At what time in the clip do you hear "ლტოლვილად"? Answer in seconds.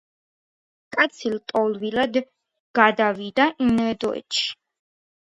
1.35-2.19